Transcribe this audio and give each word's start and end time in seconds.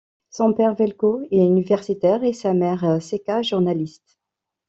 Son 0.31 0.53
père, 0.53 0.73
Veljko, 0.73 1.21
est 1.29 1.45
universitaire 1.45 2.23
et 2.23 2.33
sa 2.33 2.55
mère, 2.55 2.97
Šeka, 2.99 3.43
journaliste. 3.43 4.17